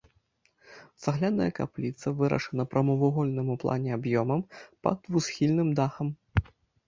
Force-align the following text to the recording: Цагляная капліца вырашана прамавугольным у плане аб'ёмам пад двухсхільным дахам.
Цагляная 1.03 1.49
капліца 1.59 2.13
вырашана 2.21 2.65
прамавугольным 2.71 3.47
у 3.55 3.57
плане 3.63 3.89
аб'ёмам 3.99 4.41
пад 4.87 4.97
двухсхільным 5.07 5.69
дахам. 5.81 6.07